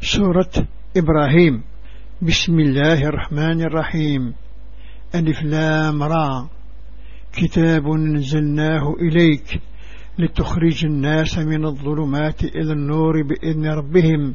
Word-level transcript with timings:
سورة 0.00 0.68
إبراهيم. 0.96 1.62
بسم 2.22 2.60
الله 2.60 3.04
الرحمن 3.04 3.60
الرحيم. 3.60 4.34
ألف 5.14 5.42
لام 5.42 6.02
را. 6.02 6.48
كتاب 7.32 7.86
نزلناه 7.86 8.94
إليك 9.00 9.60
لتخرج 10.18 10.84
الناس 10.84 11.38
من 11.38 11.64
الظلمات 11.66 12.44
إلى 12.44 12.72
النور 12.72 13.22
بإذن 13.22 13.66
ربهم 13.66 14.34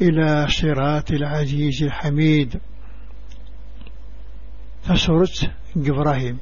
إلى 0.00 0.46
صراط 0.48 1.10
العزيز 1.10 1.82
الحميد. 1.82 2.60
فسورة 4.82 5.52
إبراهيم. 5.76 6.38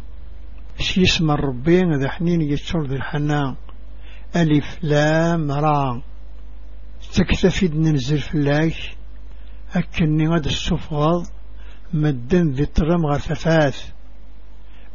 اسم 0.81 1.31
الربين 1.31 1.93
ذا 1.93 2.09
حنين 2.09 2.41
يتشرد 2.41 2.93
الحنان 2.93 3.55
ألف 4.37 4.79
لام 4.83 5.53
را. 5.53 6.14
تكتفيد 7.15 7.77
ننزل 7.77 8.23
الله 8.35 8.75
أكني 9.75 10.29
غد 10.29 10.45
السفغض 10.47 11.27
مدن 11.93 12.51
ذي 12.51 12.63
الطرم 12.63 13.07
غير 13.07 13.19
ثفاث 13.19 13.93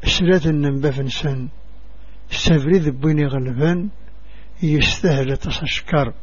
أسرات 0.04 0.48
النبا 0.48 0.92
فنسان 0.92 1.50
السفري 2.32 2.78
ذبيني 2.78 3.26
غلبان 3.26 3.90
يستهل 4.64 5.38
تشكر 5.38 6.14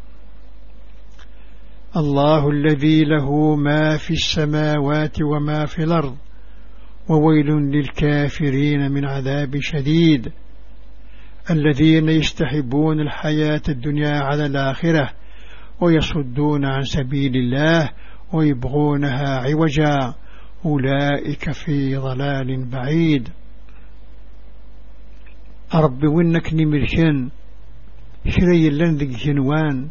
الله 1.97 2.51
الذي 2.51 3.05
له 3.05 3.57
ما 3.57 3.97
في 3.97 4.11
السماوات 4.11 5.23
وما 5.23 5.67
في 5.67 5.83
الأرض 5.83 6.17
وويل 7.09 7.47
للكافرين 7.47 8.93
من 8.93 9.05
عذاب 9.05 9.57
شديد. 9.61 10.33
الذين 11.51 12.09
يستحبون 12.09 13.01
الحياة 13.01 13.63
الدنيا 13.69 14.21
على 14.21 14.47
الآخرة 14.47 15.11
ويصدون 15.81 16.65
عن 16.65 16.83
سبيل 16.83 17.37
الله 17.37 17.91
ويبغونها 18.33 19.39
عوجا. 19.39 20.15
أولئك 20.65 21.53
في 21.53 21.97
ضلال 21.97 22.65
بعيد. 22.65 23.29
ربي 25.75 26.07
وينك 26.07 26.55
نمركن 26.55 27.31
شري 28.29 28.71
لن 28.71 28.97
ذي 28.97 29.07
جنوان. 29.07 29.89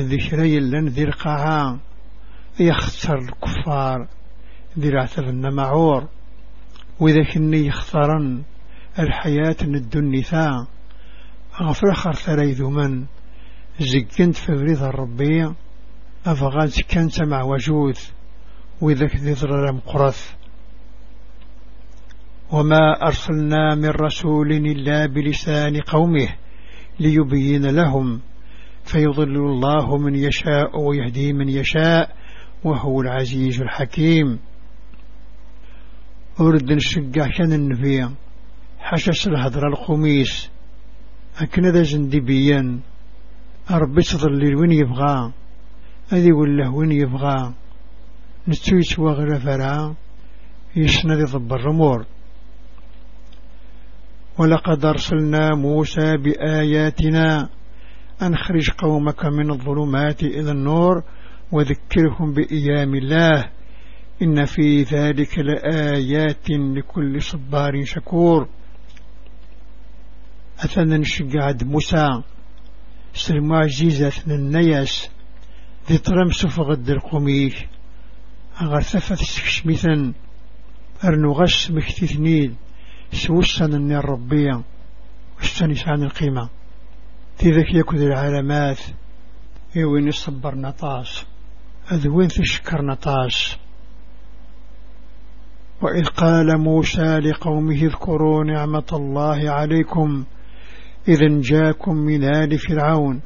ذي 0.00 0.20
شري 0.20 0.60
لن 0.60 0.88
ذي 0.88 1.04
القاعان 1.04 1.78
يخسر 2.60 3.18
الكفار. 3.18 4.08
ذي 4.78 4.88
العثر 4.88 5.28
النمعور. 5.28 6.08
وإذا 7.00 7.32
كني 7.34 7.66
يختارن 7.66 8.42
الحياة 8.98 9.56
الدنيا 9.62 10.66
غفر 11.62 11.94
خر 11.94 12.44
ذو 12.44 12.70
من؟ 12.70 13.06
زكنت 13.80 14.36
فبريد 14.36 14.82
الربية 14.82 15.54
أفغاد 16.26 16.70
كانت 16.88 17.22
مع 17.22 17.42
وجود 17.42 17.94
وذاك 18.80 19.16
ذي 19.16 19.32
ضرر 19.32 19.72
مقرث. 19.72 20.32
وما 22.52 23.02
أرسلنا 23.02 23.74
من 23.74 23.88
رسول 23.88 24.52
إلا 24.52 25.06
بلسان 25.06 25.80
قومه 25.80 26.28
ليبين 27.00 27.66
لهم 27.66 28.20
فيضل 28.84 29.36
الله 29.36 29.96
من 29.96 30.14
يشاء 30.14 30.80
ويهدي 30.80 31.32
من 31.32 31.48
يشاء 31.48 32.16
وهو 32.64 33.00
العزيز 33.00 33.60
الحكيم. 33.62 34.38
أرد 36.40 36.72
نشجع 36.72 37.26
كان 37.38 37.52
النبي 37.52 38.08
حشش 38.78 39.28
الهدر 39.28 39.68
القميس 39.68 40.50
أكن 41.40 41.66
ذا 41.66 41.82
ربي 43.70 44.02
تظل 44.02 44.56
وين 44.56 44.72
يبغى؟ 44.72 45.32
أذي 46.12 46.32
وله 46.32 46.74
وين 46.74 46.92
يبغى؟ 46.92 47.54
نتويت 48.48 48.98
وغير 48.98 49.38
فرع 49.38 49.94
يسند 50.76 51.24
ضب 51.24 51.52
الرمور 51.52 52.06
ولقد 54.38 54.84
أرسلنا 54.84 55.54
موسى 55.54 56.16
بآياتنا 56.16 57.48
أنخرج 58.22 58.70
قومك 58.70 59.24
من 59.24 59.50
الظلمات 59.50 60.22
إلى 60.22 60.50
النور 60.50 61.02
وذكرهم 61.52 62.32
بإيام 62.32 62.94
الله. 62.94 63.44
إن 64.22 64.44
في 64.44 64.82
ذلك 64.82 65.38
لآيات 65.38 66.50
لكل 66.50 67.22
صبار 67.22 67.84
شكور. 67.84 68.48
أثنى 70.64 70.98
نشجع 70.98 71.52
موسى. 71.62 72.22
سلم 73.16 73.52
عزيزة 73.52 74.12
النياس 74.26 75.08
ذي 75.88 75.98
ترمس 75.98 76.46
فغد 76.46 76.90
القميش 76.90 77.54
أغثفة 78.62 79.14
سكشمثا 79.14 80.12
أرنو 81.04 81.32
غش 81.32 81.70
مكتثنيد 81.70 82.54
سوسن 83.12 83.74
النير 83.74 83.98
الربية 83.98 84.62
واستنس 85.38 85.88
عن 85.88 86.02
القيمة. 86.02 86.48
تذك 87.38 87.74
يكذ 87.74 88.00
العلامات 88.02 88.80
يوين 89.76 90.08
يصبر 90.08 90.54
نطاس 90.54 91.24
أذوين 91.92 92.28
تشكر 92.28 92.82
نطاس. 92.82 93.56
وإذ 95.82 96.06
قال 96.06 96.58
موسى 96.58 97.18
لقومه 97.18 97.74
اذكروا 97.74 98.44
نعمة 98.44 98.86
الله 98.92 99.50
عليكم 99.50 100.24
إذا 101.08 101.40
جاكم 101.40 101.94
من 101.96 102.24
آل 102.24 102.58
فرعون 102.58 103.20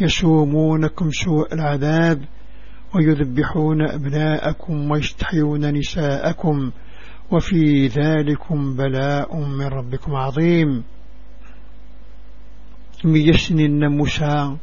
يسومونكم 0.00 1.10
سوء 1.10 1.54
العذاب 1.54 2.24
ويذبحون 2.94 3.82
أبناءكم 3.90 4.90
ويستحيون 4.90 5.70
نساءكم 5.70 6.70
وفي 7.30 7.86
ذلكم 7.86 8.76
بلاء 8.76 9.36
من 9.36 9.66
ربكم 9.66 10.14
عظيم. 10.14 10.84
ميسن 13.04 13.60
النموسى 13.60 14.56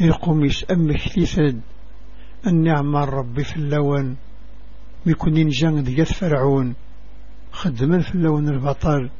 يقوم 0.00 0.44
يسأمك 0.44 0.96
ثيثد 0.96 1.60
النعم 2.46 2.96
الرب 2.96 3.40
في 3.40 3.56
اللون 3.56 4.16
بيكونين 5.06 5.48
جنگ 5.48 5.84
ديت 5.84 6.12
فرعون 6.12 6.74
خدمن 7.52 8.00
في 8.00 8.14
اللون 8.14 8.48
البطل 8.48 9.10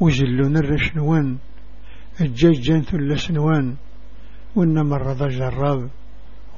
وجلون 0.00 0.56
الرشنوان 0.56 1.38
الجيج 2.20 2.60
جنث 2.60 2.94
اللسنوان 2.94 3.76
وإنما 4.56 4.96
الرضا 4.96 5.28
جراب 5.28 5.90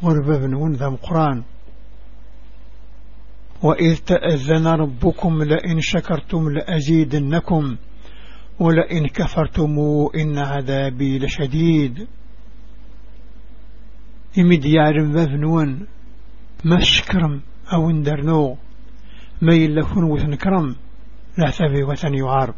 غربة 0.02 0.46
نون 0.46 0.72
ذا 0.72 0.88
قرآن 0.88 1.42
وإذ 3.62 3.96
تأذن 3.96 4.66
ربكم 4.66 5.42
لئن 5.42 5.80
شكرتم 5.80 6.48
لأزيدنكم 6.48 7.76
ولئن 8.60 9.06
كفرتم 9.06 9.76
إن 10.16 10.38
عذابي 10.38 11.18
لشديد. 11.18 12.06
إمد 14.38 14.64
يعلم 14.64 15.12
بابنون 15.12 15.86
ما 16.64 16.80
شكرم 16.80 17.40
أو 17.72 17.90
اندرنو 17.90 18.56
ما 19.42 19.54
يلفون 19.54 20.04
وثنكرم 20.04 20.76
لا 21.38 21.50
ثبي 21.50 21.82
وثن 21.82 22.14
يعارب. 22.14 22.54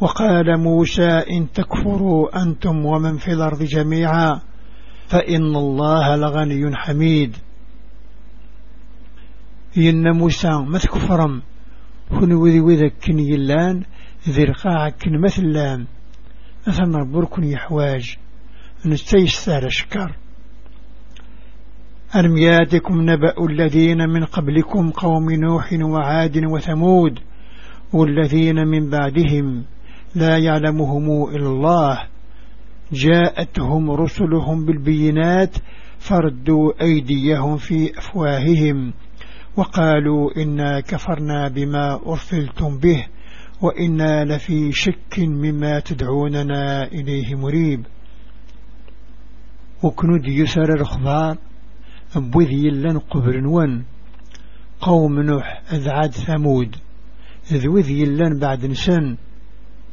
وقال 0.00 0.60
موسى 0.60 1.08
إن 1.08 1.52
تكفروا 1.52 2.42
أنتم 2.42 2.86
ومن 2.86 3.18
في 3.18 3.32
الأرض 3.32 3.62
جميعا 3.62 4.40
فإن 5.08 5.56
الله 5.56 6.16
لغني 6.16 6.76
حميد. 6.76 7.36
إن 9.78 10.16
موسى 10.16 10.50
ما 10.50 10.78
تكفرم 10.78 11.42
كن 12.10 12.32
وذي 12.32 12.60
وذا 12.60 12.88
كن 12.88 13.18
يلان 13.18 13.84
ذي 14.28 14.44
رقاع 14.44 14.88
كن 14.88 15.20
مثلان 15.20 15.86
أثنى 16.68 17.12
بركن 17.12 17.44
يحواج. 17.44 18.16
نستيستار 18.86 19.68
شكر. 19.68 20.16
أرمياتكم 22.16 23.10
نبأ 23.10 23.34
الذين 23.50 23.98
من 24.08 24.24
قبلكم 24.24 24.90
قوم 24.90 25.30
نوح 25.30 25.72
وعاد 25.72 26.44
وثمود 26.44 27.18
والذين 27.92 28.68
من 28.68 28.90
بعدهم 28.90 29.64
لا 30.14 30.38
يعلمهم 30.38 31.28
إلا 31.34 31.48
الله. 31.48 32.06
جاءتهم 32.92 33.90
رسلهم 33.90 34.64
بالبينات 34.66 35.56
فردوا 35.98 36.82
أيديهم 36.82 37.56
في 37.56 37.98
أفواههم 37.98 38.92
وقالوا 39.56 40.30
إنا 40.36 40.80
كفرنا 40.80 41.48
بما 41.48 42.00
أرسلتم 42.06 42.78
به 42.78 43.06
وإنا 43.62 44.24
لفي 44.24 44.72
شك 44.72 45.18
مما 45.18 45.80
تدعوننا 45.80 46.84
إليه 46.84 47.34
مريب. 47.34 47.86
وكند 49.82 50.28
يسر 50.28 50.74
الأخبار 50.74 51.36
بوذي 52.16 52.70
لن 52.70 52.98
قبر 52.98 53.46
ون 53.46 53.84
قوم 54.80 55.20
نوح 55.20 55.62
أذعاد 55.72 56.10
ثمود 56.10 56.76
ذوذي 57.52 58.04
لن 58.04 58.38
بعد 58.38 58.66
نسن. 58.66 59.16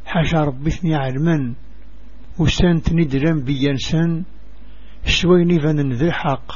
حاشا 0.07 0.43
ربي 0.43 0.69
ثني 0.71 0.95
علما 0.95 1.53
وسان 2.39 2.81
تندرم 2.81 3.43
بيانسان 3.43 4.23
شويني 5.05 5.59
فان 5.59 5.93
ذي 5.93 6.05
الحق 6.05 6.51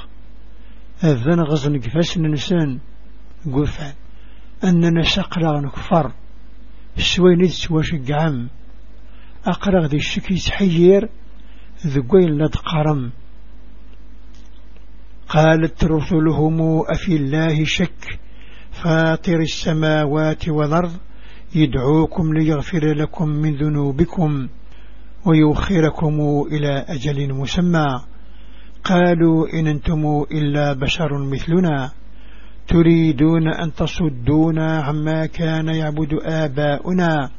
أذن 1.03 1.39
غزن 1.39 1.79
قفاس 1.79 2.17
ننسان 2.17 2.79
قفان 3.45 3.93
أننا 4.63 5.03
سقرا 5.03 5.61
نكفر. 5.61 6.11
شويني 6.97 7.47
تتواشق 7.47 8.11
عام 8.11 8.49
أقرأ 9.45 9.87
ذي 9.87 9.97
الشكي 9.97 10.35
تحيير 10.35 11.09
ذقوين 11.87 12.29
لد 12.37 12.55
قرم 12.55 13.11
قالت 15.29 15.83
رسلهم 15.83 16.83
أفي 16.89 17.15
الله 17.15 17.63
شك 17.63 18.19
فاطر 18.71 19.39
السماوات 19.39 20.49
والأرض. 20.49 20.97
يدعوكم 21.55 22.33
ليغفر 22.33 22.93
لكم 22.93 23.29
من 23.29 23.55
ذنوبكم 23.55 24.47
ويوخركم 25.25 26.45
إلى 26.51 26.85
أجل 26.87 27.33
مسمى. 27.33 27.87
قالوا 28.83 29.47
إن 29.53 29.67
أنتم 29.67 30.25
إلا 30.31 30.73
بشر 30.73 31.17
مثلنا. 31.17 31.91
تريدون 32.67 33.47
أن 33.47 33.73
تصدونا 33.73 34.81
عما 34.81 35.25
كان 35.25 35.67
يعبد 35.67 36.13
آباؤنا. 36.23 37.29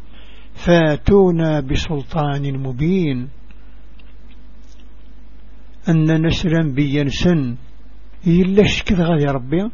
فاتونا 0.55 1.61
بسلطان 1.61 2.59
مبين. 2.59 3.29
أن 5.89 6.27
نسرا 6.27 6.63
بينسن 6.75 7.57
يلاش 8.27 8.83
كذا 8.83 9.05
غادي 9.05 9.25
ربي. 9.25 9.71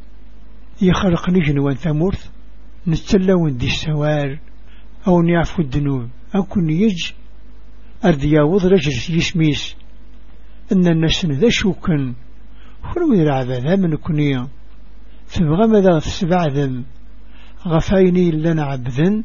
يخلقني 0.82 1.40
جنوان 1.40 1.74
ثمورث. 1.74 2.37
نتسلون 2.88 3.56
دي 3.56 3.66
السوار 3.66 4.38
أو 5.08 5.22
نعفو 5.22 5.62
الذنوب. 5.62 6.08
أو 6.34 6.42
كن 6.42 6.70
يج 6.70 7.12
أرد 8.04 8.24
ياوض 8.24 8.66
رجل 8.66 9.16
يسميس. 9.16 9.76
أن 10.72 10.86
الناس 10.86 11.26
ذا 11.26 11.48
شوكن 11.48 12.14
خلو 12.82 13.12
العباد 13.12 13.80
من 13.80 13.96
كنيا 13.96 14.48
تبغى 15.32 15.66
ماذا 15.68 15.98
تسبع 15.98 16.46
ذم. 16.46 16.84
غفايني 17.66 18.30
لنا 18.30 18.64
عبذن 18.64 19.24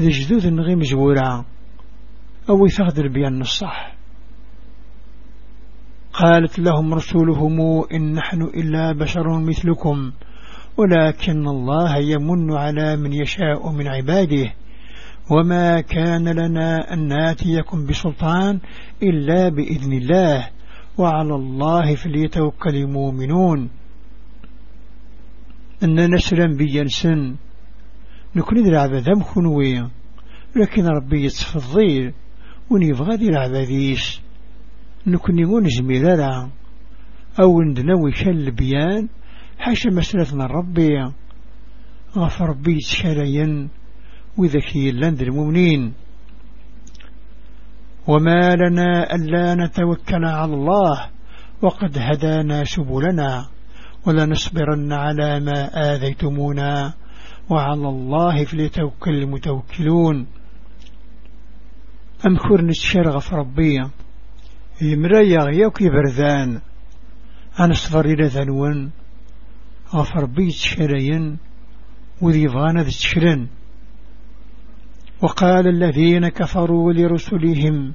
ذي 0.00 0.08
جدود 0.08 0.46
غي 0.46 0.74
مجورا 0.74 1.44
أو 2.50 2.66
يثغدر 2.66 3.08
بيان 3.08 3.40
الصح 3.40 3.96
قالت 6.12 6.58
لهم 6.58 6.94
رسولهم 6.94 7.84
إن 7.92 8.12
نحن 8.12 8.42
إلا 8.42 8.92
بشر 8.92 9.38
مثلكم. 9.40 10.12
ولكن 10.76 11.48
الله 11.48 11.96
يمن 11.96 12.52
على 12.52 12.96
من 12.96 13.12
يشاء 13.12 13.72
من 13.72 13.88
عباده. 13.88 14.52
وما 15.30 15.80
كان 15.80 16.28
لنا 16.28 16.92
أن 16.92 17.08
ناتيكم 17.08 17.86
بسلطان 17.86 18.60
إلا 19.02 19.48
بإذن 19.48 19.92
الله 19.92 20.48
وعلى 20.98 21.34
الله 21.34 21.94
فليتوكل 21.94 22.76
المؤمنون 22.76 23.70
أن 25.82 26.14
نسلم 26.14 26.56
بينسن 26.56 27.36
نكون 28.36 28.58
ذي 28.58 29.00
ذم 29.00 29.22
خنوية 29.22 29.90
لكن 30.56 30.86
ربي 30.86 31.24
يتفضيل 31.24 32.12
ونبغى 32.70 33.16
ذي 33.16 33.28
العباديش 33.28 34.20
نكون 35.06 35.38
يقول 35.38 35.68
زميلة 35.70 36.50
أو 37.40 37.62
ندنوي 37.62 38.12
شل 38.12 38.50
بيان 38.50 39.08
حاشا 39.58 39.88
مسألة 39.88 40.46
ربي 40.46 41.12
غف 42.16 42.42
ربي 42.42 42.78
تشاريا 42.78 43.68
وذكي 44.38 44.90
لند 44.92 45.22
المؤمنين. 45.22 45.92
وما 48.06 48.56
لنا 48.56 49.14
ألا 49.14 49.54
نتوكل 49.54 50.24
على 50.24 50.54
الله 50.54 51.10
وقد 51.62 51.98
هدانا 51.98 52.64
سبلنا 52.64 53.48
ولنصبرن 54.06 54.92
على 54.92 55.40
ما 55.40 55.58
آذيتمونا 55.94 56.94
وعلى 57.50 57.88
الله 57.88 58.44
فليتوكل 58.44 59.10
المتوكلون. 59.10 60.26
أمكر 62.26 62.60
نتشرغ 62.62 63.18
في 63.18 63.34
ربي؟ 63.34 63.90
المرايا 64.82 65.38
غيوك 65.38 65.82
بردان 65.82 66.60
أنا 67.60 67.74
صفر 67.74 68.04
إلى 68.04 68.26
ذنون 68.26 68.92
غفر 69.94 70.24
بيت 70.24 70.52
شرين 70.52 71.38
وذي 72.22 72.48
فغانا 72.48 72.82
ذي 72.82 73.48
وقال 75.22 75.68
الذين 75.68 76.28
كفروا 76.28 76.92
لرسلهم 76.92 77.94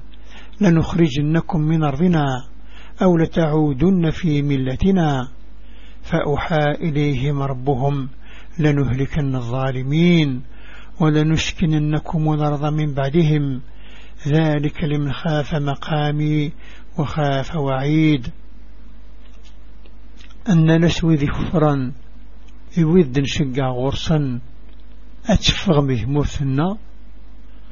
لنخرجنكم 0.60 1.60
من 1.60 1.84
أرضنا 1.84 2.26
أو 3.02 3.16
لتعودن 3.16 4.10
في 4.10 4.42
ملتنا. 4.42 5.28
فأوحى 6.02 6.70
إليهم 6.80 7.42
ربهم 7.42 8.08
لنهلكن 8.58 9.36
الظالمين 9.36 10.42
ولنسكننكم 11.00 12.32
الأرض 12.32 12.64
من 12.64 12.94
بعدهم. 12.94 13.60
ذلك 14.28 14.84
لمن 14.84 15.12
خاف 15.12 15.54
مقامي 15.54 16.52
وخاف 16.98 17.56
وعيد. 17.56 18.28
أن 20.48 20.84
نسوي 20.84 21.14
ذي 21.14 21.26
كفرا 21.26 21.92
يود 22.78 23.18
نشقع 23.18 23.68
غرصا 23.68 24.40
أتفغ 25.26 25.80
به 25.80 26.04
مرثنا 26.06 26.78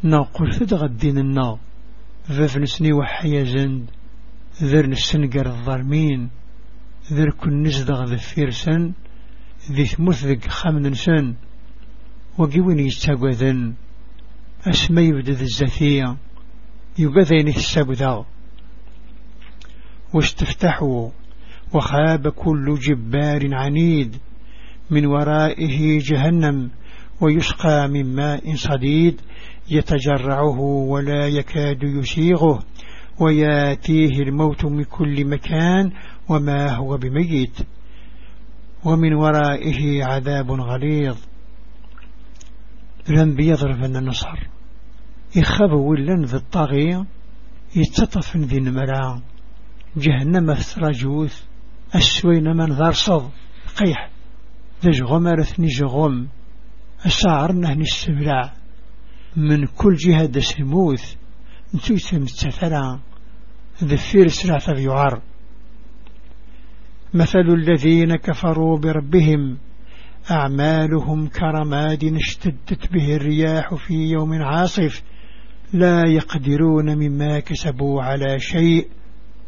نقول 0.05 0.53
فدغ 0.53 0.85
الدين 0.85 1.19
النا 1.19 1.59
ذاف 2.31 2.57
نسني 2.57 2.93
وحيا 2.93 3.45
زند 3.45 3.91
ذر 4.63 4.87
نسنقر 4.87 5.47
الظالمين 5.47 6.31
ذر 7.13 7.31
كن 7.31 7.63
نزدغ 7.63 8.05
ذا 8.05 8.17
فيرسن 8.17 8.93
ذي 9.71 9.87
ثمث 9.87 10.25
ذك 10.25 10.49
خامن 10.49 10.87
نسن 10.87 11.35
وقوين 12.39 12.79
يستقوذن 12.79 13.75
أسمى 14.67 15.03
يبدأ 15.03 15.33
ذي 15.33 15.45
الزثية 15.45 16.17
يقذين 16.99 17.49
السبذا 17.49 18.25
واستفتحوا 20.15 21.11
وخاب 21.75 22.29
كل 22.29 22.75
جبار 22.75 23.55
عنيد 23.55 24.17
من 24.91 25.07
ورائه 25.07 25.99
جهنم 25.99 26.71
ويسقى 27.21 27.89
من 27.89 28.15
ماء 28.15 28.55
صديد 28.55 29.21
يتجرعه 29.71 30.61
ولا 30.61 31.29
يكاد 31.29 31.83
يسيغه 31.83 32.63
وياتيه 33.21 34.23
الموت 34.23 34.65
من 34.65 34.85
كل 34.85 35.25
مكان 35.25 35.93
وما 36.29 36.71
هو 36.71 36.97
بميت 36.97 37.59
ومن 38.85 39.15
ورائه 39.15 40.05
عذاب 40.05 40.51
غليظ. 40.51 41.19
لم 43.09 43.35
بيضرب 43.35 43.85
النصر. 43.85 44.39
يخاب 45.37 45.73
ولن 45.73 46.25
ذي 46.25 46.37
الطاغية. 46.37 47.07
يتطف 47.77 48.37
ذي 48.37 48.59
المرعى 48.59 49.21
جهنم 49.97 50.55
جوث. 50.81 51.50
السوين 51.95 52.57
من 52.57 52.73
ذار 52.73 52.93
صد 52.93 53.31
قيح 53.77 54.11
ذي 54.85 55.03
غمرثني 55.03 55.67
جغم. 55.67 56.29
السعر 57.07 57.53
نهني 57.53 57.83
السبلع 57.83 58.53
من 59.37 59.67
كل 59.67 59.95
جهة 59.95 60.27
دسموث 60.27 61.15
نتوثم 61.75 62.23
التفرع 62.23 62.99
ذفير 63.85 64.29
سرعة 64.29 64.79
يعر 64.79 65.23
مثل 67.15 67.39
الذين 67.39 68.17
كفروا 68.17 68.79
بربهم. 68.79 69.59
أعمالهم 70.31 71.29
كرماد 71.29 72.05
اشتدت 72.05 72.93
به 72.93 73.17
الرياح 73.17 73.75
في 73.75 73.95
يوم 73.95 74.43
عاصف. 74.43 75.03
لا 75.73 76.07
يقدرون 76.07 76.95
مما 76.99 77.41
كسبوا 77.41 78.03
على 78.03 78.39
شيء. 78.39 78.89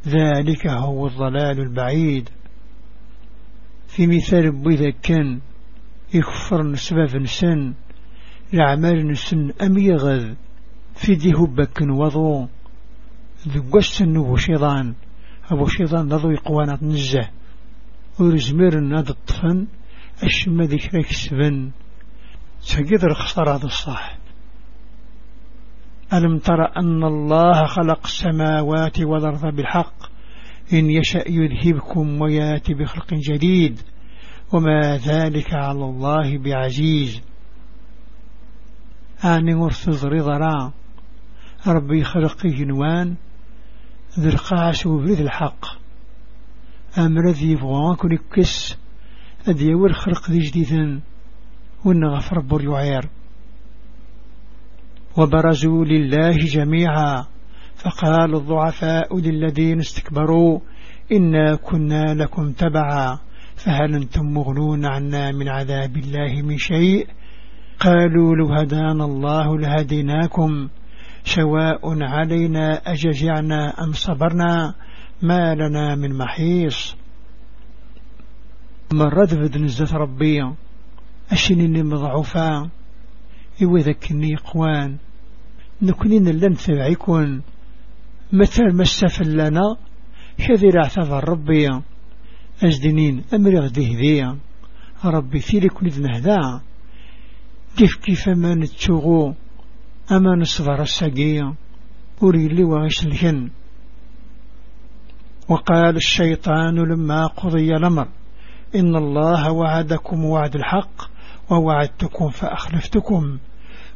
ذلك 0.06 0.66
هو 0.66 1.06
الضلال 1.06 1.60
البعيد. 1.60 2.28
في 3.88 4.06
مثال 4.06 4.50
بوذا 4.50 4.90
كان 4.90 5.40
يكفر 6.14 6.62
نسباب 6.62 7.16
نسن 7.16 7.74
الأعمال 8.54 9.08
نسن 9.10 9.52
أم 9.62 9.78
يغذ 9.78 10.34
في 10.94 11.14
دي 11.14 11.32
هبك 11.32 11.80
وضو 11.80 12.48
ذو 13.48 13.80
النبو 14.00 14.36
شيطان 14.36 14.94
أبو 15.50 15.66
شيطان 15.66 16.06
نضو 16.06 16.30
يقوانا 16.30 16.78
نزه 16.82 17.28
ورزمير 18.20 18.80
ناد 18.80 19.08
الطفن 19.08 19.66
أشما 20.22 20.64
ذكرك 20.64 21.10
السبن 21.10 21.70
تقدر 22.68 23.10
الخسارة 23.10 23.64
الصح 23.64 24.18
ألم 26.12 26.38
تر 26.38 26.76
أن 26.76 27.04
الله 27.04 27.66
خلق 27.66 28.00
السماوات 28.04 29.00
والأرض 29.00 29.54
بالحق؟ 29.54 29.94
إن 30.72 30.90
يشأ 30.90 31.24
يذهبكم 31.28 32.20
ويأتي 32.20 32.74
بخلق 32.74 33.14
جديد. 33.14 33.80
وما 34.52 34.96
ذلك 34.96 35.54
على 35.54 35.84
الله 35.84 36.38
بعزيز. 36.38 37.22
آني 39.24 39.54
مرثض 39.54 40.06
رضرا 40.06 40.72
ربي 41.66 42.04
خلقه 42.04 42.48
جنوان. 42.48 43.16
ذي 44.18 44.28
القاس 44.28 44.86
وبذ 44.86 45.20
الحق. 45.20 45.66
أمر 46.98 47.30
ذي 47.30 47.56
كن 47.98 48.12
يكس 48.12 48.76
أدي 49.48 49.74
خلق 49.92 50.30
ذي 50.30 50.38
جديدا 50.38 51.00
ونغفر 51.84 52.40
بور 52.40 52.62
يعير. 52.62 53.08
وبرزوا 55.16 55.84
لله 55.84 56.36
جميعا. 56.36 57.24
فقال 57.76 58.34
الضعفاء 58.34 59.18
للذين 59.18 59.80
استكبروا 59.80 60.60
إنا 61.12 61.54
كنا 61.54 62.14
لكم 62.14 62.52
تبعا. 62.52 63.18
فهل 63.56 63.94
أنتم 63.94 64.26
مغنون 64.26 64.86
عنا 64.86 65.32
من 65.32 65.48
عذاب 65.48 65.96
الله 65.96 66.42
من 66.42 66.58
شيء؟ 66.58 67.06
قالوا 67.80 68.36
لو 68.36 68.52
هدانا 68.52 69.04
الله 69.04 69.58
لهديناكم. 69.58 70.68
سواء 71.24 72.02
علينا 72.02 72.80
أجزعنا 72.86 73.84
أم 73.84 73.92
صبرنا 73.92 74.74
ما 75.22 75.54
لنا 75.54 75.94
من 75.94 76.18
محيص. 76.18 76.96
مرد 78.92 79.34
بدن 79.34 79.64
الزت 79.64 79.94
ربي 79.94 80.40
أشنني 81.32 81.82
مضعوفا 83.62 83.86
إوذكني 83.86 84.36
قوان 84.36 84.96
نكونين 85.82 86.28
لن 86.28 86.54
تبعيكون 86.54 87.42
مثل 88.32 88.76
مسفل 88.76 89.32
لنا 89.32 89.76
كذي 90.38 90.78
اعتذر 90.78 91.28
ربي. 91.28 91.68
أجدنين 92.62 93.24
أمري 93.34 93.58
غديه 93.58 93.96
ذي 93.96 94.38
ربي 95.04 95.40
فيلك 95.40 95.82
نذنهدا 95.82 96.60
كيف 97.76 97.96
كيف 97.96 98.28
ما 98.28 98.54
نتشغو 98.54 99.34
أما 100.12 100.36
نصبر 100.36 100.82
السقية 100.82 101.54
أري 102.22 102.48
لي 102.48 102.64
وغش 102.64 103.06
الهن. 103.06 103.50
وقال 105.48 105.96
الشيطان 105.96 106.74
لما 106.74 107.26
قضي 107.26 107.76
الأمر 107.76 108.08
إن 108.74 108.96
الله 108.96 109.52
وعدكم 109.52 110.24
وعد 110.24 110.54
الحق 110.54 111.12
ووعدتكم 111.50 112.28
فأخلفتكم. 112.28 113.38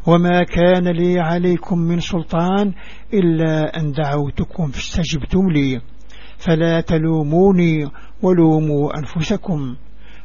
وما 0.06 0.42
كان 0.42 0.88
لي 0.88 1.20
عليكم 1.20 1.78
من 1.78 2.00
سلطان 2.00 2.75
إلا 3.14 3.80
أن 3.80 3.92
دعوتكم 3.92 4.66
فاستجبتم 4.70 5.50
لي. 5.50 5.80
فلا 6.38 6.80
تلوموني 6.80 7.90
ولوموا 8.22 8.98
أنفسكم. 8.98 9.76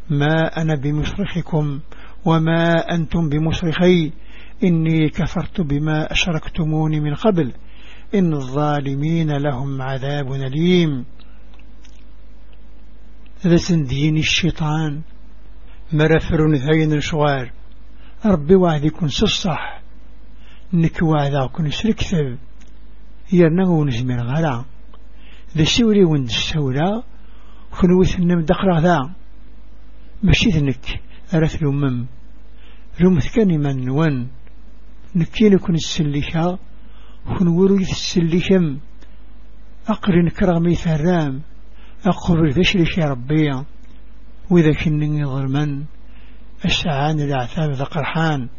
ما 0.10 0.62
أنا 0.62 0.76
بمصرخكم 0.76 1.80
وما 2.26 2.74
أنتم 2.96 3.30
بمصرخي. 3.30 4.12
إني 4.64 5.10
كفرت 5.10 5.62
بما 5.62 6.12
أشركتموني 6.12 7.00
من 7.00 7.14
قبل. 7.14 7.54
إن 8.16 8.34
الظالمين 8.34 9.38
لهم 9.38 9.82
عذاب 9.82 10.34
أليم. 10.34 11.06
ذا 13.48 13.58
سندين 13.58 14.18
الشيطان 14.18 15.02
مرفر 15.94 16.52
ذين 16.52 16.94
الشوار 16.94 17.52
ربي 18.26 18.56
وعدي 18.56 18.90
كن 18.90 19.08
سصح 19.08 19.82
نك 20.74 21.02
وعدا 21.02 21.48
كن 21.48 21.70
سركثب 21.70 22.38
يرنغو 23.34 23.86
نزمير 23.86 24.20
غلا 24.20 24.66
ذا 25.58 25.64
سوري 25.64 26.04
وند 26.04 26.28
السورة 26.28 27.04
كنوث 27.82 28.20
النم 28.20 28.42
دقرا 28.42 28.80
ذا 28.80 29.10
ماشي 30.24 30.50
ذنك 30.50 31.02
أرث 31.34 31.64
لمم 31.64 32.06
رمث 33.02 33.36
كان 33.36 33.48
من 33.48 33.90
ون 33.90 34.28
نكين 35.16 35.58
كن 35.58 35.74
السليكا 35.74 36.58
كن 37.38 37.48
ورث 37.48 37.92
السليكم 37.92 38.78
أقرن 39.88 40.30
كرغمي 40.30 40.76
ثرام. 40.76 41.42
أقبل 42.06 42.52
ذشرك 42.52 42.98
يا 42.98 43.06
ربي. 43.06 43.64
وإذا 44.50 44.74
كنني 44.74 45.26
ظلما 45.26 45.86
أسعان 46.66 47.20
الأعثاب 47.20 47.72
ذا 47.72 47.84
قرحان 47.84 48.50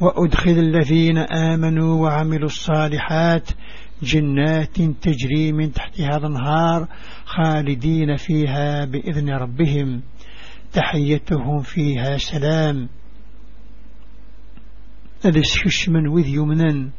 وأدخل 0.00 0.50
الذين 0.50 1.18
آمنوا 1.18 2.02
وعملوا 2.02 2.46
الصالحات 2.46 3.50
جنات 4.02 4.80
تجري 4.80 5.52
من 5.52 5.72
تحتها 5.72 6.16
الأنهار 6.16 6.88
خالدين 7.24 8.16
فيها 8.16 8.84
بإذن 8.84 9.30
ربهم. 9.30 10.02
تحيتهم 10.72 11.62
فيها 11.62 12.16
سلام. 12.16 12.88
هذا 15.24 15.38
من 15.88 16.08
وذ 16.08 16.28
يمنا 16.28 16.90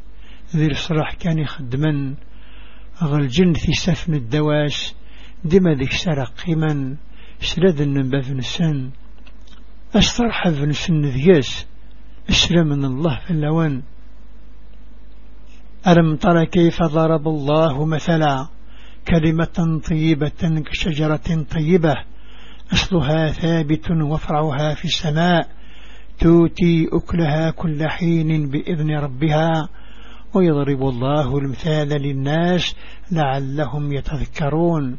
ذي 0.56 0.66
الصلاح 0.66 1.14
كان 1.14 1.38
يخدما 1.38 2.14
غل 3.02 3.26
في 3.54 3.72
سفن 3.72 4.14
الدواس 4.14 4.94
دما 5.44 5.74
ذيك 5.74 5.92
سرق 5.92 6.32
قيما. 6.46 6.96
سلاد 7.40 7.80
النبا 7.80 8.20
السن. 8.38 8.90
أسترحب 9.94 10.52
بنسن 10.52 11.04
ذياس 11.04 11.66
أسلم 12.30 12.68
من 12.68 12.84
الله 12.84 13.20
في 13.26 13.30
اللوان. 13.30 13.82
ألم 15.86 16.16
ترى 16.16 16.46
كيف 16.46 16.82
ضرب 16.82 17.28
الله 17.28 17.84
مثلا 17.84 18.48
كلمة 19.08 19.80
طيبة 19.90 20.62
كشجرة 20.66 21.44
طيبة؟ 21.54 21.94
أصلها 22.72 23.30
ثابت 23.30 23.90
وفرعها 23.90 24.74
في 24.74 24.84
السماء. 24.84 25.48
توتي 26.18 26.88
أكلها 26.92 27.50
كل 27.50 27.88
حين 27.88 28.48
بإذن 28.48 28.90
ربها. 28.90 29.68
ويضرب 30.34 30.88
الله 30.88 31.38
المثال 31.38 31.88
للناس 31.88 32.76
لعلهم 33.12 33.92
يتذكرون. 33.92 34.98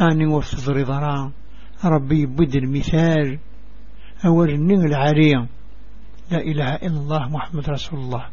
أني 0.00 0.26
وفضر 0.26 0.82
ضرا. 0.82 1.32
ربي 1.84 2.26
بد 2.26 2.56
المثال. 2.56 3.38
أول 4.26 4.50
النغ 4.50 4.84
العارية 4.84 5.48
لا 6.30 6.40
إله 6.40 6.74
إلا 6.74 6.86
الله 7.00 7.28
محمد 7.28 7.70
رسول 7.70 8.00
الله. 8.00 8.28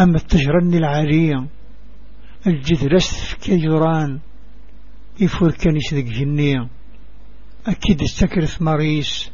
أما 0.00 0.16
التجرن 0.16 0.74
العارية 0.74 1.46
الجذرس 2.46 3.14
في 3.14 3.36
كيجران 3.36 4.20
يفور 5.20 5.50
كنيس 5.50 5.94
ذك 5.94 6.04
جنية 6.04 6.68
أكيد 7.66 8.02
استكرث 8.02 8.62
مريس 8.62 9.30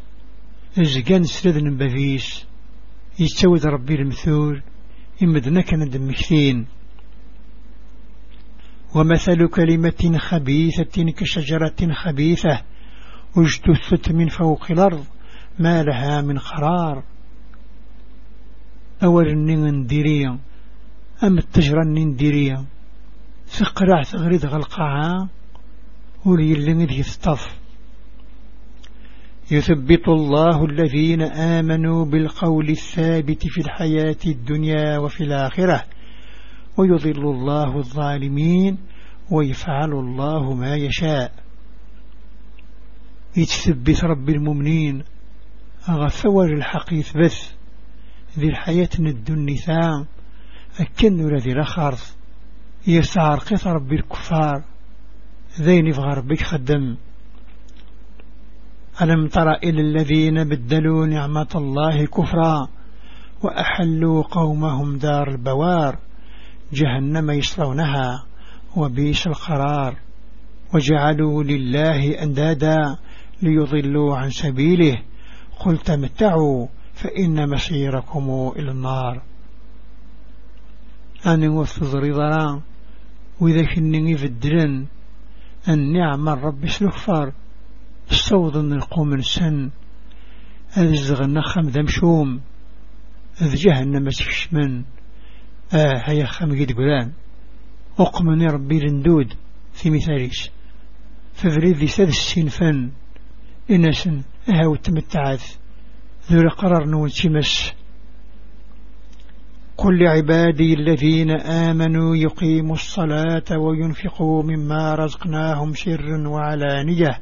الزقان 0.78 1.24
سردن 1.24 1.76
بفيس 1.76 2.46
يتسود 3.18 3.66
ربي 3.66 3.94
المثول. 3.94 4.62
إمدنا 5.22 5.60
كان 5.60 5.88
دمكثين 5.88 6.66
ومثل 8.94 9.48
كلمة 9.48 10.18
خبيثة 10.18 11.12
كشجرة 11.16 11.92
خبيثة. 11.92 12.62
اجتثت 13.36 14.12
من 14.12 14.28
فوق 14.28 14.70
الأرض 14.70 15.04
ما 15.58 15.82
لها 15.82 16.20
من 16.20 16.38
قرار 16.38 17.02
أول 19.04 19.28
الننديرية 19.28 20.38
أم 21.24 21.38
التجرى 21.38 21.82
الننديرية 21.82 22.64
سقرع 23.46 24.02
ثغريد 24.02 24.46
غلقها 24.46 25.28
ولي 26.26 26.52
اللي 26.52 26.98
يثطف 26.98 27.58
يثبت 29.50 30.08
الله 30.08 30.64
الذين 30.64 31.22
آمنوا 31.22 32.04
بالقول 32.04 32.70
الثابت 32.70 33.46
في 33.46 33.60
الحياة 33.60 34.16
الدنيا 34.26 34.98
وفي 34.98 35.24
الآخرة 35.24 35.84
ويضل 36.76 37.30
الله 37.30 37.76
الظالمين 37.76 38.78
ويفعل 39.30 39.92
الله 39.92 40.54
ما 40.54 40.76
يشاء. 40.76 41.41
يتثبت 43.36 44.04
رب 44.04 44.28
المؤمنين. 44.28 45.02
أغفور 45.88 46.52
الحق 46.52 46.92
يثبت 46.92 47.54
ذي 48.38 48.48
الحياة 48.48 48.88
الدنيا 48.98 50.06
أكن 50.80 51.36
ذي 51.36 51.52
الأخرث 51.52 52.14
يسعر 52.86 53.38
قث 53.38 53.66
رب 53.66 53.92
الكفار. 53.92 54.64
ذين 55.60 55.92
في 55.92 56.00
غربك 56.00 56.42
خدم. 56.42 56.96
ألم 59.02 59.26
تر 59.26 59.52
إلى 59.52 59.80
الذين 59.80 60.44
بدلوا 60.44 61.06
نعمة 61.06 61.48
الله 61.54 62.06
كفرا. 62.06 62.68
وأحلوا 63.42 64.22
قومهم 64.22 64.98
دار 64.98 65.28
البوار. 65.30 65.98
جهنم 66.72 67.30
يصلونها. 67.30 68.24
وبيس 68.76 69.26
القرار. 69.26 69.96
وجعلوا 70.74 71.42
لله 71.42 72.22
أندادا. 72.22 72.96
ليضلوا 73.42 74.16
عن 74.16 74.30
سبيله. 74.30 75.02
قل 75.60 75.78
تمتعوا 75.78 76.66
فإن 76.94 77.50
مسيركم 77.50 78.52
إلى 78.56 78.70
النار. 78.70 79.22
أنا 81.26 81.50
وفض 81.50 81.96
رضا 81.96 82.62
وإذا 83.40 83.74
كنني 83.74 84.16
فدرن 84.16 84.86
النعم 85.68 86.28
الرب 86.28 86.66
سلخفار 86.66 87.32
استوض 88.12 88.56
القوم 88.56 89.12
السن 89.14 89.70
هذا 90.72 90.90
الزغن 90.90 91.40
خم 91.42 91.60
ذمشوم 91.60 92.40
هذا 93.36 93.54
جهنم 93.54 94.10
سكشمن 94.10 94.84
آه 95.74 96.02
هيا 96.04 96.26
خم 96.26 96.60
قد 96.60 96.72
قران. 96.72 97.12
أقمني 97.98 98.46
ربي 98.46 98.80
لندود 98.80 99.34
في 99.72 99.90
مثاليس. 99.90 100.50
ففريد 101.34 101.76
ذي 101.76 101.86
ساد 101.86 102.08
السنفان 102.08 102.90
إنسن 103.72 104.22
أهاو 104.48 104.74
تمتعاث 104.74 105.56
ذو 106.32 106.48
قرار 106.48 106.84
نون 106.86 107.08
تمس 107.08 107.72
كل 109.76 110.06
عبادي 110.06 110.74
الذين 110.74 111.30
آمنوا 111.30 112.16
يقيموا 112.16 112.74
الصلاة 112.74 113.58
وينفقوا 113.58 114.42
مما 114.42 114.94
رزقناهم 114.94 115.74
سرا 115.74 116.28
وعلانية. 116.28 117.20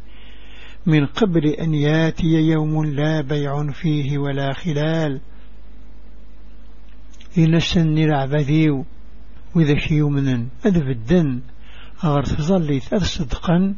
من 0.87 1.07
قبل 1.07 1.47
أن 1.47 1.75
ياتي 1.75 2.26
يوم 2.26 2.85
لا 2.85 3.21
بيع 3.21 3.71
فيه 3.73 4.19
ولا 4.19 4.52
خلال. 4.52 5.21
إن 7.38 7.54
السن 7.54 7.99
العبذيو 7.99 8.85
وإذا 9.54 9.78
شيومنا 9.78 10.47
أذ 10.66 10.76
الدن 10.76 11.40
أغر 12.04 12.23
تظليت 12.23 12.92
أذ 12.92 13.04
صدقا. 13.04 13.75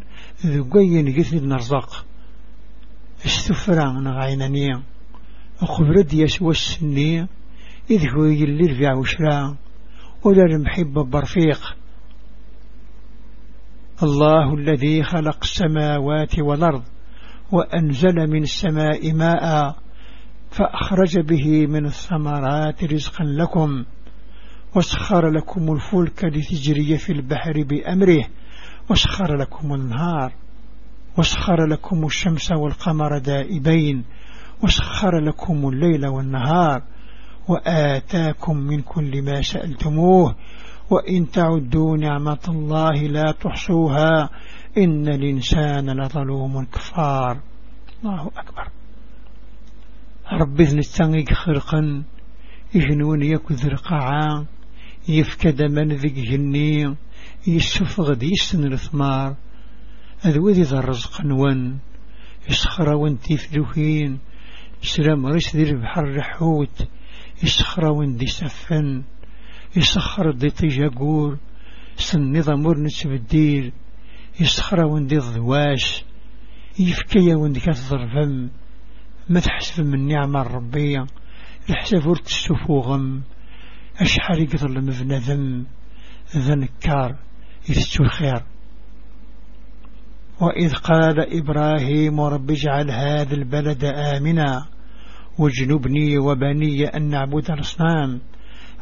ذو 0.47 0.64
قين 0.64 1.19
قثل 1.19 1.49
نرزق. 1.49 2.07
استفرع 3.26 3.93
نغعينانيا 3.93 4.83
أخبرد 5.62 6.12
يسوى 6.12 6.50
السنية 6.50 7.29
إذ 7.91 8.09
هو 8.09 8.25
يلي 8.25 8.73
رفع 8.73 8.95
وشرا 8.95 9.57
ولا 10.25 10.43
المحب 10.43 10.93
برفيق. 11.11 11.76
الله 14.02 14.55
الذي 14.55 15.02
خلق 15.02 15.38
السماوات 15.43 16.38
والأرض 16.38 16.83
وأنزل 17.52 18.14
من 18.14 18.43
السماء 18.43 19.12
ماء 19.12 19.76
فأخرج 20.50 21.21
به 21.21 21.67
من 21.67 21.87
الثمرات 21.87 22.85
رزقا 22.85 23.25
لكم. 23.25 23.85
وسخر 24.76 25.31
لكم 25.31 25.73
الفلك 25.73 26.25
لتجري 26.25 26.99
في 26.99 27.12
البحر 27.12 27.52
بأمره 27.62 28.25
وسخر 28.91 29.37
لكم 29.37 29.75
النهار. 29.75 30.42
وسخر 31.19 31.66
لكم 31.66 32.07
الشمس 32.07 32.52
والقمر 32.52 33.19
دائبين 33.19 34.04
وسخر 34.62 35.19
لكم 35.19 35.69
الليل 35.69 36.07
والنهار 36.07 36.83
وآتاكم 37.49 38.57
من 38.57 38.83
كل 38.83 39.23
ما 39.23 39.42
سألتموه 39.42 40.37
وإن 40.90 41.31
تعدوا 41.31 41.97
نعمة 41.97 42.45
الله 42.49 43.02
لا 43.07 43.33
تحصوها 43.33 44.31
إن 44.78 45.09
الإنسان 45.09 46.00
لظلوم 46.00 46.64
كفار. 46.64 47.40
الله 48.04 48.31
أكبر. 48.37 48.69
ربي 50.33 50.62
نستنق 50.62 51.33
خرقا 51.33 52.04
يجنون 52.75 53.23
يكذر 53.23 53.75
قاعا 53.75 54.47
يفكد 55.09 55.62
من 55.62 55.92
ذيك 55.92 56.14
جني 56.14 56.97
يسفغ 57.47 58.12
ديسن 58.12 58.73
الثمار. 58.73 59.37
أذوذي 60.26 60.62
ذا 60.62 60.79
الرزق 60.79 61.21
نوان 61.21 61.79
يسخر 62.49 62.95
وانتي 62.95 63.37
فلوهين 63.37 64.19
سلام 64.83 65.26
ريس 65.26 65.57
ذي 65.57 65.71
البحر 65.71 66.17
رحوت 66.17 66.88
يسخر 67.43 67.93
وندي 67.93 68.26
سفن 68.26 69.02
يسخر 69.76 70.31
دي 70.31 70.50
طيجاقور 70.50 71.38
سن 71.97 72.38
نظام 72.38 72.85
نتبديل 72.87 73.73
يسخر 74.41 74.85
وندي 74.85 75.19
ضواش 75.19 76.05
يفكي 76.79 77.35
وندي 77.35 77.61
كتضرفم 77.61 78.49
ما 79.29 79.41
تحسب 79.41 79.85
من 79.85 80.07
نعمة 80.07 80.41
الربية 80.41 81.07
الحساب 81.71 82.07
ورت 82.07 82.26
السفوغم 82.26 83.23
أشحال 84.00 84.43
يقدر 84.43 84.71
لما 84.71 84.93
ذم 85.19 85.67
ذا 86.37 86.55
نكار 86.55 87.17
يفتشو 87.69 88.02
الخير 88.02 88.43
وإذ 90.41 90.75
قال 90.75 91.41
إبراهيم 91.41 92.21
رب 92.21 92.51
اجعل 92.51 92.90
هذا 92.90 93.35
البلد 93.35 93.85
آمنا 93.85 94.66
واجنبني 95.38 96.18
وبني 96.18 96.85
أن 96.85 97.03
نعبد 97.03 97.51
الأصنام. 97.51 98.21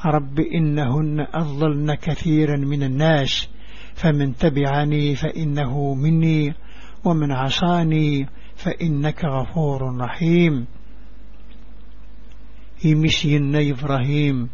رب 0.06 0.40
إنهن 0.40 1.26
أضللن 1.34 1.94
كثيرا 1.94 2.56
من 2.56 2.82
الناس 2.82 3.48
فمن 3.94 4.36
تبعني 4.36 5.14
فإنه 5.14 5.94
مني 5.94 6.54
ومن 7.04 7.32
عصاني 7.32 8.28
فإنك 8.56 9.24
غفور 9.24 9.96
رحيم. 9.96 10.66
يمسينا 12.84 13.58
إبراهيم. 13.70 14.48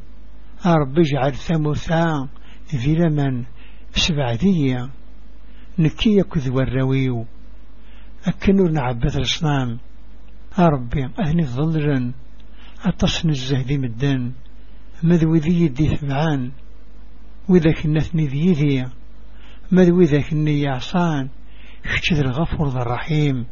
رب 0.66 0.98
اجعل 0.98 1.32
ثمثا 1.32 2.28
ذلما 2.74 3.44
سبعدية. 3.94 4.90
نكي 5.78 6.22
كذو 6.22 6.60
الرويو 6.60 7.26
أكنوا 8.26 8.68
نعبث 8.68 9.16
الأصنام. 9.16 9.78
ربي 10.58 11.04
أهني 11.04 11.46
ظلرا 11.46 12.12
أتصن 12.84 13.30
الزهد 13.30 13.72
مدان 13.72 14.32
مذوي 15.02 15.38
ذي 15.38 15.62
يدي 15.62 15.96
ثبعان. 15.96 16.52
وإذا 17.48 17.72
كنا 17.72 18.00
ثني 18.00 18.26
ذي 18.26 18.52
ذي 18.52 18.84
مذوي 19.72 20.04
ذا 20.04 20.20
كنا 20.20 20.50
يعصان. 20.50 21.28
شكذ 21.84 22.18
الغفور 22.18 22.68
ذا 22.68 22.82
الرحيم. 22.82 23.46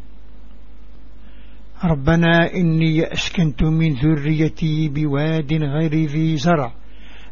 ربنا 1.84 2.54
إني 2.54 3.12
أسكنت 3.12 3.62
من 3.62 3.94
ذريتي 3.94 4.88
بواد 4.88 5.52
غير 5.52 5.94
ذي 5.94 6.36
زرع 6.36 6.72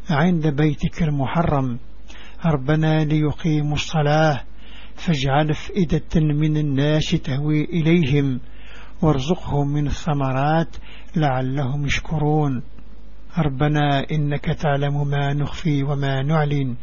عند 0.09 0.47
بيتك 0.47 1.03
المحرم. 1.03 1.79
ربنا 2.45 3.03
ليقيموا 3.03 3.73
الصلاة. 3.73 4.43
فاجعل 4.95 5.53
فئدة 5.53 6.21
من 6.21 6.57
الناس 6.57 7.11
تهوي 7.11 7.63
إليهم 7.63 8.39
وارزقهم 9.01 9.67
من 9.67 9.87
الثمرات 9.87 10.75
لعلهم 11.15 11.85
يشكرون. 11.85 12.63
ربنا 13.37 14.05
إنك 14.11 14.45
تعلم 14.45 15.07
ما 15.07 15.33
نخفي 15.33 15.83
وما 15.83 16.21
نعلن 16.21 16.75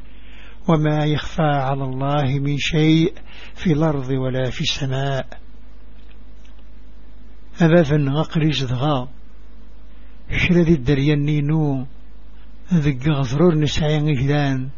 وما 0.68 1.04
يخفى 1.04 1.42
على 1.42 1.84
الله 1.84 2.38
من 2.38 2.56
شيء 2.58 3.14
في 3.54 3.72
الأرض 3.72 4.10
ولا 4.10 4.50
في 4.50 4.60
السماء. 4.60 5.26
أبافا 7.60 7.96
غقريز 7.96 8.64
ذغا 8.64 9.08
شرد 10.36 10.68
الدريان 10.68 11.18
نينو. 11.18 11.86
ذق 12.74 13.08
غزرور 13.08 13.54
نسعين 13.54 14.18
إهدان 14.18 14.68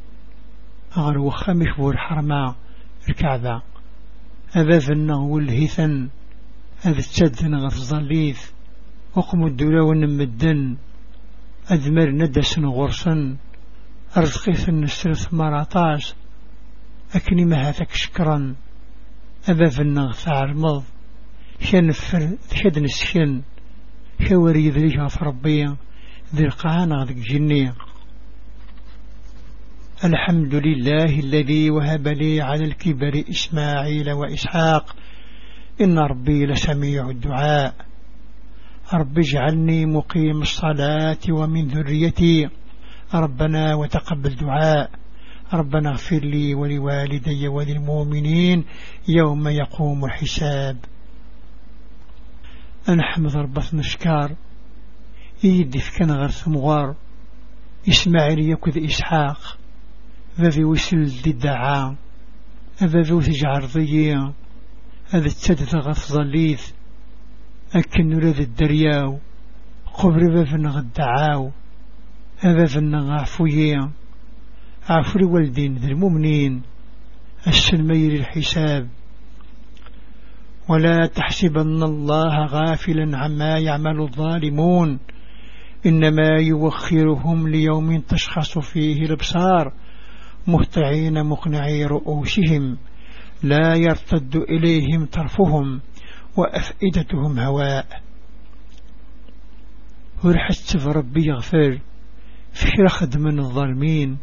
أغر 0.96 1.18
وخمش 1.18 1.76
بور 1.78 1.96
حرما. 1.96 2.54
الكعبة. 3.08 3.62
أبافا 4.56 4.94
نغول 4.94 5.48
هيثن 5.48 6.08
هذا 6.82 6.98
التدن 6.98 7.54
غف 7.54 7.74
ظليث 7.74 8.50
وقم 9.16 9.46
الدولة 9.46 9.84
ونمدن. 9.84 10.76
أدمر 11.68 12.10
ندس 12.10 12.58
غرسا. 12.58 13.36
أرزقيث 14.16 14.68
النسرث 14.68 15.34
مراتاس 15.34 16.14
أكني 17.14 17.44
ما 17.44 17.68
هاتك 17.68 17.94
شكرا. 17.94 18.54
أباف 19.48 19.80
النغ 19.80 20.16
عرمض 20.26 20.84
شنفر 21.60 22.36
شد 22.54 22.78
نسشن 22.78 23.42
شوري 24.28 24.70
ذريجها 24.70 25.08
في 25.08 25.24
ربيا 25.24 25.76
ذي 26.34 26.44
القانا 26.44 27.04
ذي 27.04 27.14
جنية 27.14 27.74
الحمد 30.04 30.54
لله 30.54 31.20
الذي 31.20 31.70
وهب 31.70 32.08
لي 32.08 32.40
على 32.40 32.64
الكبر 32.64 33.24
إسماعيل 33.30 34.12
وإسحاق. 34.12 34.96
إن 35.80 35.98
ربي 35.98 36.46
لسميع 36.46 37.10
الدعاء. 37.10 37.74
رب 38.94 39.18
اجعلني 39.18 39.86
مقيم 39.86 40.42
الصلاة 40.42 41.18
ومن 41.30 41.68
ذريتي. 41.68 42.48
ربنا 43.14 43.74
وتقبل 43.74 44.36
دعاء. 44.36 44.90
ربنا 45.54 45.90
اغفر 45.90 46.20
لي 46.20 46.54
ولوالدي 46.54 47.48
وللمؤمنين 47.48 48.64
يوم 49.08 49.48
يقوم 49.48 50.04
الحساب. 50.04 50.76
أنا 52.88 53.02
حمد 53.02 53.36
ربط 53.36 53.74
نشكار 53.74 54.36
يدي 55.44 55.78
فكان 55.78 56.10
غير 56.10 56.30
ثمغار. 56.30 56.94
إسماعيل 57.88 58.50
يكذ 58.50 58.84
إسحاق. 58.84 59.61
ذي 60.40 60.64
وسل 60.64 61.04
دي 61.04 61.30
الدعاء 61.30 61.94
ذي 62.82 63.12
وثجعر 63.12 63.64
ضيّة 63.64 64.32
هذا 65.10 65.26
التدث 65.26 65.74
غف 65.74 66.16
أكن 67.74 68.08
نريد 68.08 68.38
الدرياو 68.38 69.18
قبر 69.94 70.42
بفن 70.42 70.66
غدعاو 70.66 71.50
هذا 72.38 72.66
فن 72.66 72.94
عفوية 72.94 73.90
عفو 74.88 75.34
والدين 75.34 75.74
ذي 75.74 75.92
المؤمنين 75.92 76.62
السلمير 77.46 78.12
الحساب. 78.12 78.88
ولا 80.68 81.06
تحسبن 81.06 81.82
الله 81.82 82.46
غافلا 82.46 83.18
عما 83.18 83.58
يعمل 83.58 84.00
الظالمون 84.00 84.98
إنما 85.86 86.28
يوخرهم 86.40 87.48
ليوم 87.48 88.00
تشخص 88.00 88.58
فيه 88.58 89.02
الأبصار. 89.02 89.72
مهطعين 90.46 91.24
مقنعي 91.24 91.84
رؤوسهم 91.84 92.78
لا 93.42 93.74
يرتد 93.74 94.36
إليهم 94.36 95.06
طرفهم 95.06 95.80
وأفئدتهم 96.36 97.38
هواء. 97.38 98.02
ورحت 100.24 100.76
ربي 100.76 101.26
يغفر 101.26 101.80
في 102.52 102.88
خدم 102.88 103.20
من 103.20 103.38
الظالمين 103.38 104.18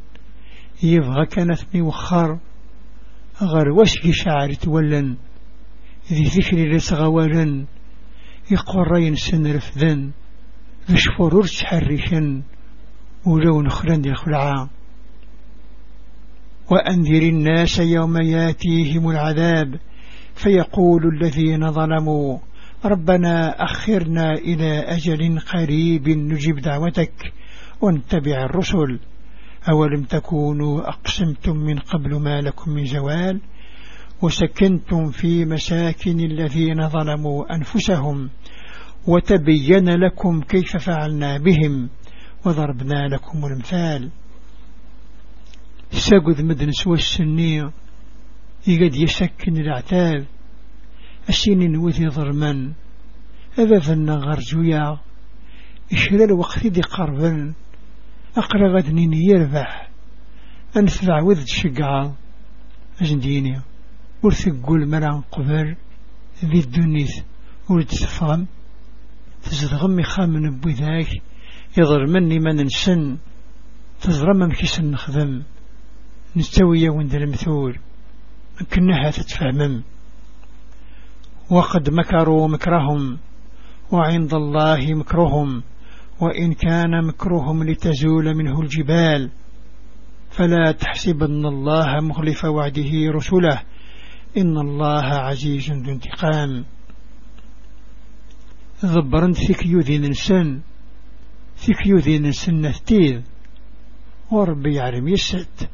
يبغى 0.83 1.25
كانت 1.25 1.75
وخر 1.75 2.39
غير 3.41 3.69
وشك 3.69 4.11
شعر 4.11 4.53
تولن 4.53 5.17
ذي 6.11 6.23
ذكر 6.23 6.57
لسغوالا 6.57 7.65
يقول 8.51 8.91
رين 8.91 9.15
سن 9.15 9.55
رفذن 9.55 10.11
ذش 10.91 11.03
فرور 11.17 11.45
تحركا 11.45 12.43
ولو 13.25 13.61
نخلن 13.61 14.01
دي 14.01 14.09
الخلعا 14.09 14.69
وأنذر 16.71 17.21
الناس 17.21 17.79
يوم 17.79 18.21
ياتيهم 18.21 19.09
العذاب. 19.09 19.79
فيقول 20.35 21.01
الذين 21.07 21.71
ظلموا 21.71 22.37
ربنا 22.85 23.63
أخرنا 23.63 24.33
إلى 24.33 24.79
أجل 24.79 25.39
قريب 25.39 26.09
نجيب 26.09 26.59
دعوتك 26.59 27.33
ونتبع 27.81 28.45
الرسل. 28.45 28.99
أولم 29.69 30.03
تكونوا 30.03 30.89
أقسمتم 30.89 31.57
من 31.57 31.79
قبل 31.79 32.19
ما 32.19 32.41
لكم 32.41 32.71
من 32.71 32.85
زوال؟ 32.85 33.41
وسكنتم 34.21 35.11
في 35.11 35.45
مساكن 35.45 36.19
الذين 36.19 36.89
ظلموا 36.89 37.55
أنفسهم. 37.55 38.29
وتبين 39.07 39.89
لكم 39.89 40.41
كيف 40.41 40.77
فعلنا 40.77 41.37
بهم 41.37 41.89
وضربنا 42.45 43.07
لكم 43.07 43.45
المثال. 43.45 44.09
ساقذ 45.91 46.43
مدن 46.43 46.71
سوى 46.71 46.93
السنية. 46.93 47.71
يقد 48.67 48.95
يسكن 48.95 49.57
الأعتاب 49.57 50.25
السنين 51.29 51.77
وذي 51.77 52.09
ظرما 52.09 52.73
هذا 53.57 53.79
فن 53.79 54.09
غرجويا 54.09 54.99
إشرى 55.93 56.23
الوقت 56.23 56.67
دي 56.67 56.81
قربا. 56.81 57.53
أقرى 58.37 58.73
غدنين 58.75 59.13
يربح. 59.13 59.89
أنفع 60.77 61.21
وذ 61.21 61.45
شقعا 61.45 62.15
أجنديني. 63.01 63.61
ورثقول 64.23 64.89
مران 64.89 65.21
قبر. 65.21 65.75
ذي 66.45 66.59
الدنيث. 66.59 67.23
ورد 67.69 67.85
تفهم 67.85 68.47
تزدغم 69.43 70.03
خامن 70.03 70.59
بذاك 70.59 71.09
يضر 71.77 72.07
مني 72.07 72.39
من 72.39 72.55
نسن 72.55 73.17
تزرم 74.01 74.39
مكيس 74.49 74.79
نخدم. 74.79 75.43
نستوي 76.35 76.89
وند 76.89 77.15
المثول. 77.15 77.79
كنها 78.73 79.11
تتفهمم. 79.11 79.83
وقد 81.51 81.89
مكروا 81.89 82.47
مكرهم 82.47 83.17
وعند 83.91 84.33
الله 84.33 84.93
مكرهم 84.93 85.63
وإن 86.21 86.53
كان 86.53 87.07
مكرهم 87.07 87.63
لتزول 87.63 88.35
منه 88.35 88.61
الجبال. 88.61 89.29
فلا 90.31 90.71
تحسبن 90.71 91.45
الله 91.45 92.01
مخلف 92.01 92.45
وعده 92.45 92.91
رسله. 93.11 93.61
إن 94.37 94.57
الله 94.57 95.03
عزيز 95.03 95.71
ذو 95.71 95.91
انتقام. 95.91 96.65
ضبرن 98.85 99.33
ثيك 99.33 99.65
يوذين 99.65 100.09
نسن 100.09 100.61
ثيك 101.57 101.85
يوذين 101.85 102.27
نسن 102.27 102.61
نثتيذ 102.61 103.21
وربي 104.31 104.75
يعلم 104.75 105.07
يسد 105.07 105.69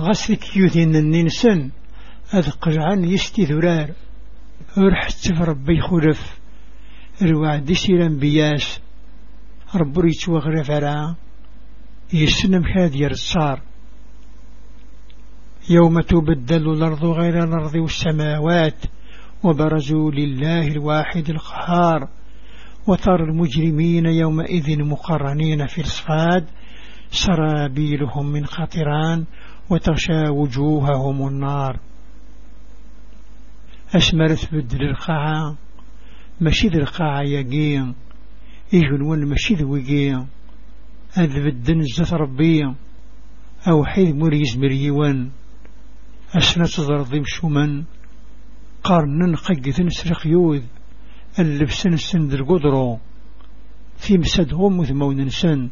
غسك 0.00 0.56
يوذين 0.56 0.96
النسن 0.96 1.70
أذقر 2.34 2.80
عن 2.80 3.04
يستي 3.04 3.44
ذرار. 3.44 3.90
ورحت 4.76 5.32
ربي 5.32 5.80
خلف 5.80 6.40
الوعد 7.22 7.72
سيرا 7.72 8.08
بياس. 8.08 8.80
رب 9.74 9.98
ريت 9.98 10.28
وغرفرا 10.28 11.16
يسنم 12.12 12.62
هذه 12.66 13.02
يرصار 13.02 13.62
يوم 15.70 16.00
تبدل 16.00 16.70
الأرض 16.70 17.04
غير 17.04 17.44
الأرض 17.44 17.74
والسماوات 17.74 18.84
وبرزوا 19.42 20.10
لله 20.10 20.66
الواحد 20.68 21.30
القهار. 21.30 22.08
وترى 22.86 23.24
المجرمين 23.24 24.06
يومئذ 24.06 24.84
مقرنين 24.84 25.66
في 25.66 25.80
الصفاد. 25.80 26.46
سرابيلهم 27.10 28.26
من 28.26 28.46
خطران 28.46 29.24
وتغشى 29.72 30.28
وجوههم 30.28 31.28
النار. 31.28 31.80
أشمرت 33.94 34.54
بدل 34.54 34.82
القاعة 34.82 35.56
مشيد 36.40 36.74
القاعة 36.74 37.22
يقيم 37.22 37.94
يجنون 38.72 39.26
مشيد 39.26 39.62
وقيم 39.62 40.26
هذا 41.12 41.44
بدن 41.44 41.80
الزث 41.80 42.12
ربية 42.12 42.74
أو 43.68 43.84
حيث 43.84 44.14
مريز 44.14 44.58
مريوان 44.58 45.30
أسنة 46.34 46.86
ضرضي 46.86 47.22
شومن 47.24 47.84
قارن 48.84 49.36
قيثن 49.36 49.88
سرق 49.88 50.26
يوذ. 50.26 50.62
اللبسن 51.38 51.92
السند 51.92 52.32
القدرو 52.32 52.98
في 53.96 54.18
مسدهم 54.18 54.80
مثمون 54.80 55.28
سن. 55.28 55.70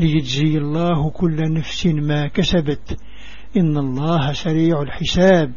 ليجزي 0.00 0.58
الله 0.58 1.10
كل 1.10 1.36
نفس 1.52 1.86
ما 1.86 2.28
كسبت. 2.28 2.96
إن 3.56 3.76
الله 3.76 4.32
سريع 4.32 4.82
الحساب. 4.82 5.52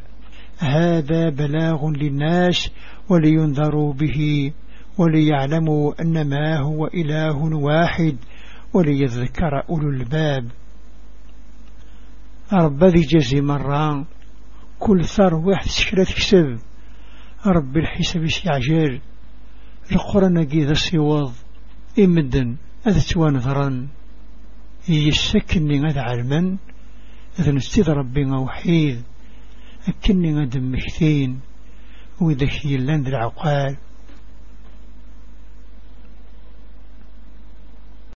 هذا 0.60 1.30
بلاغ 1.30 1.90
للناس 1.90 2.70
ولينذروا 3.10 3.94
به 3.94 4.52
وليعلموا 4.98 6.02
أن 6.02 6.30
ما 6.30 6.60
هو 6.60 6.88
إله 6.88 7.56
واحد 7.56 8.18
وليذكر 8.74 9.64
أولو 9.70 9.90
الباب. 9.90 10.52
رب 12.54 12.84
ذي 12.84 13.02
جزي 13.02 13.42
مرة 13.42 14.06
كل 14.80 15.06
ثر 15.06 15.36
واحد 15.36 15.66
سكرة 15.66 16.04
تكسب 16.04 16.58
رب 17.48 17.78
الحساب 17.78 18.26
يعجل 18.46 19.02
القرآن 19.92 20.46
قيد 20.46 20.70
السيوض 20.70 21.34
إمدن. 22.00 22.58
أذا 22.88 23.00
توانذرا 23.14 23.88
يسكني 24.90 25.80
غد 25.80 25.98
علما 25.98 26.58
إذا 27.40 27.52
نستيذ 27.52 27.90
ربي 27.90 28.26
وحيد 28.26 29.02
أكني 29.88 30.36
غد 30.36 30.58
مكثين 30.58 31.40
وإذا 32.22 32.46
كيلان 32.46 33.08
العقال 33.08 33.78